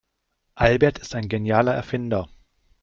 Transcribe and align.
Albert 0.55 0.97
ist 0.97 1.13
ein 1.13 1.29
genialer 1.29 1.75
Erfinder. 1.75 2.27